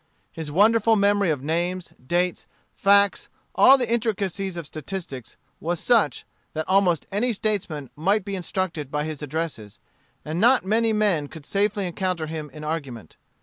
His 0.31 0.51
wonderful 0.51 0.95
memory 0.95 1.29
of 1.29 1.43
names, 1.43 1.93
dates, 2.03 2.47
facts, 2.73 3.29
all 3.53 3.77
the 3.77 3.87
intricacies 3.87 4.57
of 4.57 4.65
statistics, 4.65 5.37
was 5.59 5.79
such, 5.79 6.25
that 6.53 6.67
almost 6.67 7.05
any 7.11 7.33
statesman 7.33 7.91
might 7.95 8.25
be 8.25 8.35
instructed 8.35 8.89
by 8.89 9.03
his 9.03 9.21
addresses, 9.21 9.77
and 10.25 10.39
not 10.41 10.65
many 10.65 10.91
men 10.91 11.27
could 11.27 11.45
safely 11.45 11.85
encounter 11.85 12.25
him 12.25 12.49
in 12.51 12.63
argument. 12.63 13.15